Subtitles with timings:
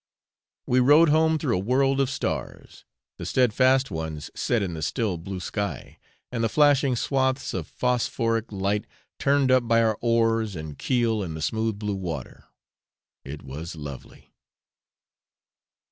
[0.65, 2.85] We rowed home through a world of stars,
[3.17, 5.99] the stedfast ones set in the still blue sky,
[6.31, 8.87] and the flashing swathes of phosphoric light
[9.19, 12.45] turned up by our oars and keel in the smooth blue water.
[13.23, 14.33] It was lovely.